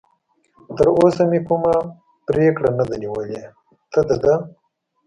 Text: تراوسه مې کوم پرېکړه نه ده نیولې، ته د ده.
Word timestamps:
تراوسه 0.75 1.23
مې 1.29 1.39
کوم 1.47 1.63
پرېکړه 2.27 2.69
نه 2.79 2.83
ده 2.89 2.95
نیولې، 3.01 3.41
ته 3.91 3.99
د 4.07 4.09
ده. 4.23 4.33